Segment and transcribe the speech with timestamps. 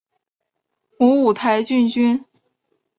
[0.97, 2.25] 母五台郡君。